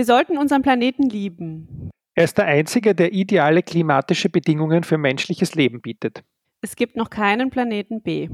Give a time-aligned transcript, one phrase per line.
[0.00, 1.90] Wir sollten unseren Planeten lieben.
[2.14, 6.22] Er ist der einzige, der ideale klimatische Bedingungen für menschliches Leben bietet.
[6.62, 8.30] Es gibt noch keinen Planeten B.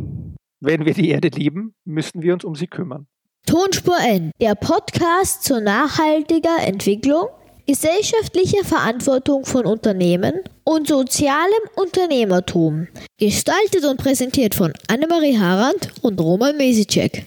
[0.61, 3.09] Wenn wir die Erde lieben, müssen wir uns um sie kümmern.
[3.47, 7.27] Tonspur N, der Podcast zur nachhaltiger Entwicklung,
[7.67, 12.87] gesellschaftlicher Verantwortung von Unternehmen und sozialem Unternehmertum.
[13.19, 17.25] Gestaltet und präsentiert von Annemarie Harand und Roman Mesicek.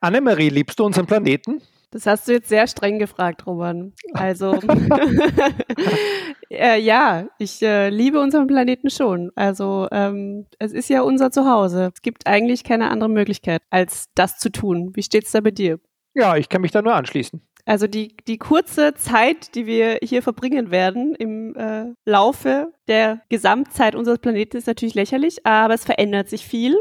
[0.00, 1.60] Annemarie, liebst du unseren Planeten?
[1.94, 3.92] Das hast du jetzt sehr streng gefragt, Roman.
[4.14, 4.58] Also
[6.50, 9.30] äh, ja, ich äh, liebe unseren Planeten schon.
[9.36, 11.92] Also ähm, es ist ja unser Zuhause.
[11.94, 14.90] Es gibt eigentlich keine andere Möglichkeit, als das zu tun.
[14.94, 15.78] Wie steht's da bei dir?
[16.14, 17.40] Ja, ich kann mich da nur anschließen.
[17.64, 23.94] Also die, die kurze Zeit, die wir hier verbringen werden im äh, Laufe der Gesamtzeit
[23.94, 26.76] unseres Planeten ist natürlich lächerlich, aber es verändert sich viel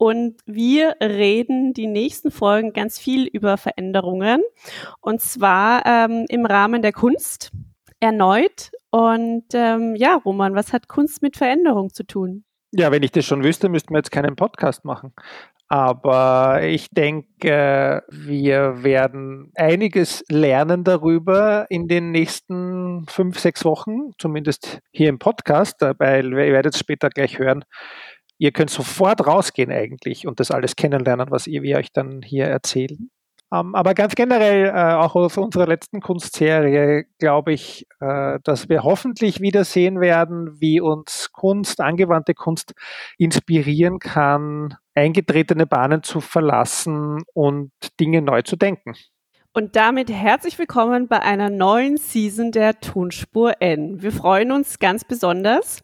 [0.00, 4.40] und wir reden die nächsten Folgen ganz viel über Veränderungen.
[5.02, 7.52] Und zwar ähm, im Rahmen der Kunst
[8.00, 8.70] erneut.
[8.88, 12.44] Und ähm, ja, Roman, was hat Kunst mit Veränderung zu tun?
[12.72, 15.12] Ja, wenn ich das schon wüsste, müssten wir jetzt keinen Podcast machen.
[15.68, 24.80] Aber ich denke, wir werden einiges lernen darüber in den nächsten fünf, sechs Wochen, zumindest
[24.92, 27.64] hier im Podcast, weil ihr werdet es später gleich hören,
[28.40, 33.10] ihr könnt sofort rausgehen eigentlich und das alles kennenlernen, was wir euch dann hier erzählen.
[33.52, 38.68] Um, ähm, aber ganz generell, äh, auch aus unserer letzten Kunstserie, glaube ich, äh, dass
[38.68, 42.74] wir hoffentlich wieder sehen werden, wie uns Kunst, angewandte Kunst
[43.18, 48.94] inspirieren kann, eingetretene Bahnen zu verlassen und Dinge neu zu denken.
[49.52, 54.00] Und damit herzlich willkommen bei einer neuen Season der Tonspur N.
[54.00, 55.80] Wir freuen uns ganz besonders,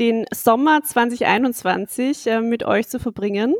[0.00, 3.54] den Sommer 2021 äh, mit euch zu verbringen.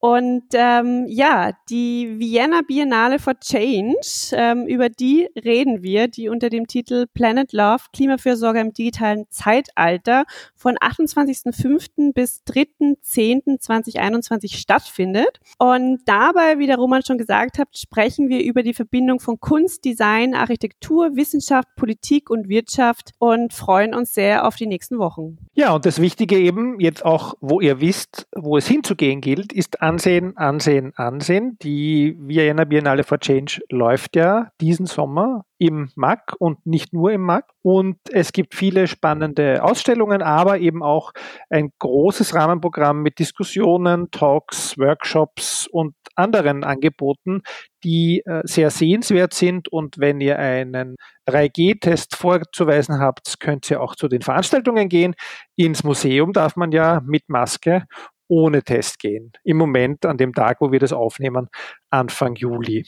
[0.00, 6.50] Und ähm, ja, die Vienna Biennale for Change, ähm, über die reden wir, die unter
[6.50, 10.24] dem Titel Planet Love, Klimafürsorge im digitalen Zeitalter
[10.56, 12.12] von 28.05.
[12.12, 15.38] bis 3.10.2021 stattfindet.
[15.58, 19.84] Und dabei, wie der Roman schon gesagt hat, sprechen wir über die Verbindung von Kunst,
[19.84, 25.38] Design, Architektur, Wissenschaft, Politik und Wirtschaft und freuen uns sehr auf die nächsten Wochen.
[25.54, 29.80] Ja, und das Wichtige eben, jetzt auch, wo ihr wisst, wo es hinzugehen gilt, ist
[29.80, 31.56] Ansehen, Ansehen, Ansehen.
[31.62, 37.22] Die Vienna Biennale for Change läuft ja diesen Sommer im MAC und nicht nur im
[37.22, 37.44] MAC.
[37.62, 41.12] Und es gibt viele spannende Ausstellungen, aber eben auch
[41.50, 47.42] ein großes Rahmenprogramm mit Diskussionen, Talks, Workshops und anderen Angeboten,
[47.84, 49.68] die äh, sehr sehenswert sind.
[49.68, 50.96] Und wenn ihr einen
[51.28, 55.14] 3G-Test vorzuweisen habt, könnt ihr auch zu den Veranstaltungen gehen.
[55.56, 57.84] Ins Museum darf man ja mit Maske
[58.28, 59.32] ohne Test gehen.
[59.44, 61.48] Im Moment, an dem Tag, wo wir das aufnehmen,
[61.90, 62.84] Anfang Juli.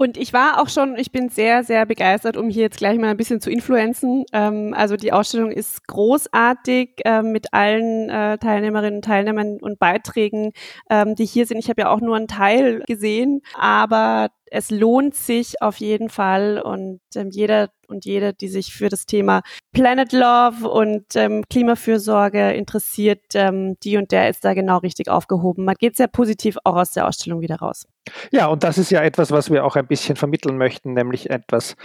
[0.00, 3.10] Und ich war auch schon, ich bin sehr, sehr begeistert, um hier jetzt gleich mal
[3.10, 4.24] ein bisschen zu influenzen.
[4.32, 10.52] Ähm, also die Ausstellung ist großartig äh, mit allen äh, Teilnehmerinnen und Teilnehmern und Beiträgen,
[10.88, 11.58] ähm, die hier sind.
[11.58, 16.62] Ich habe ja auch nur einen Teil gesehen, aber es lohnt sich auf jeden Fall
[16.62, 22.52] und ähm, jeder und jede, die sich für das Thema Planet Love und ähm, Klimafürsorge
[22.52, 25.64] interessiert, ähm, die und der ist da genau richtig aufgehoben.
[25.64, 27.86] Man geht sehr positiv auch aus der Ausstellung wieder raus.
[28.32, 31.76] Ja, und das ist ja etwas, was wir auch ein bisschen vermitteln möchten, nämlich etwas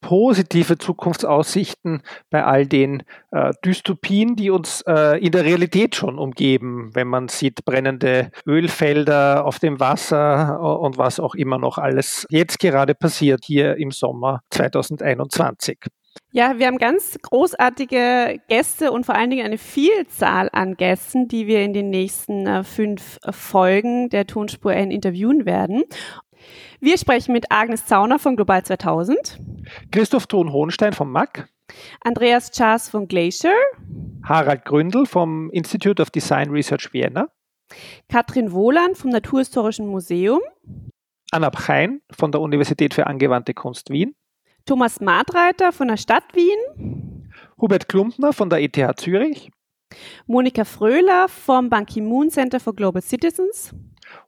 [0.00, 6.90] positive Zukunftsaussichten bei all den äh, Dystopien, die uns äh, in der Realität schon umgeben,
[6.94, 12.26] wenn man sieht brennende Ölfelder auf dem Wasser äh, und was auch immer noch alles
[12.30, 15.78] jetzt gerade passiert hier im Sommer 2021.
[16.32, 21.48] Ja, wir haben ganz großartige Gäste und vor allen Dingen eine Vielzahl an Gästen, die
[21.48, 25.82] wir in den nächsten äh, fünf Folgen der Tonspur N interviewen werden.
[26.78, 29.40] Wir sprechen mit Agnes Zauner von Global 2000.
[29.90, 31.48] Christoph Thun-Hohenstein vom MAC.
[32.02, 33.52] Andreas Chas von Glacier.
[34.22, 37.26] Harald Gründel vom Institute of Design Research Vienna.
[38.08, 40.40] Katrin Wohland vom Naturhistorischen Museum.
[41.32, 44.14] Anna Pchein von der Universität für angewandte Kunst Wien.
[44.66, 47.30] Thomas Martreiter von der Stadt Wien.
[47.60, 49.50] Hubert Klumpner von der ETH Zürich.
[50.26, 53.74] Monika Fröhler vom Ban Ki-moon Center for Global Citizens.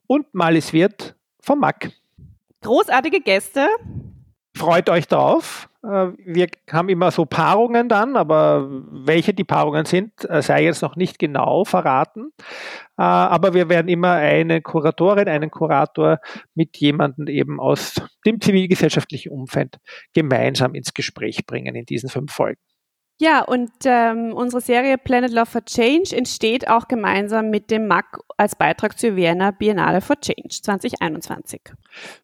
[0.06, 1.92] Und Malis Wirth vom MAC.
[2.62, 3.68] Großartige Gäste.
[4.54, 5.68] Freut euch drauf.
[5.82, 10.82] Äh, wir haben immer so Paarungen dann, aber welche die Paarungen sind, äh, sei jetzt
[10.82, 12.32] noch nicht genau verraten.
[12.98, 16.18] Äh, aber wir werden immer eine Kuratorin, einen Kurator
[16.54, 17.94] mit jemandem eben aus
[18.26, 19.78] dem zivilgesellschaftlichen Umfeld
[20.14, 22.60] gemeinsam ins Gespräch bringen in diesen fünf Folgen.
[23.22, 28.18] Ja, und ähm, unsere Serie Planet Love for Change entsteht auch gemeinsam mit dem MAC
[28.36, 31.60] als Beitrag zur Vienna Biennale for Change 2021.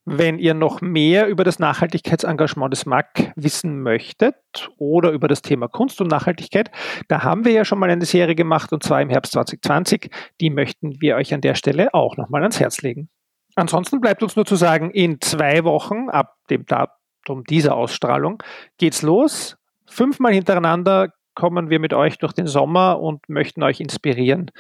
[0.05, 4.35] Wenn ihr noch mehr über das Nachhaltigkeitsengagement des MAC wissen möchtet
[4.77, 6.73] oder über das Thema Kunst und Nachhaltigkeit,
[7.06, 10.11] da haben wir ja schon mal eine Serie gemacht und zwar im Herbst 2020.
[10.41, 13.09] Die möchten wir euch an der Stelle auch nochmal ans Herz legen.
[13.55, 18.43] Ansonsten bleibt uns nur zu sagen, in zwei Wochen ab dem Datum dieser Ausstrahlung
[18.79, 19.58] geht's los
[19.88, 24.50] Fünfmal hintereinander kommen wir mit euch durch den Sommer und möchten euch inspirieren,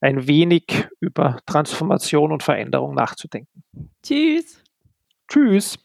[0.00, 3.64] ein wenig über Transformation und Veränderung nachzudenken.
[4.02, 4.62] Tschüss.
[5.28, 5.78] Tschüss.